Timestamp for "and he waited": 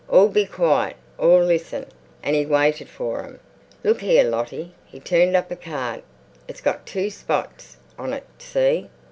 2.23-2.89